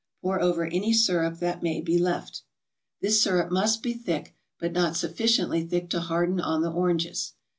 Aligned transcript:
Pour 0.23 0.41
over 0.41 0.65
any 0.65 0.91
syrup 0.93 1.37
that 1.37 1.61
may 1.61 1.79
be 1.79 1.99
left. 1.99 2.41
This 3.01 3.21
syrup 3.21 3.51
must 3.51 3.83
be 3.83 3.93
thick, 3.93 4.35
but 4.59 4.71
not 4.73 4.95
sufficiently 4.95 5.63
thick 5.63 5.91
to 5.91 5.99
harden 6.01 6.39
on 6.39 6.63
the 6.63 6.71
oranges. 6.71 7.33